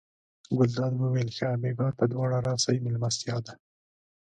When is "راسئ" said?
2.47-2.77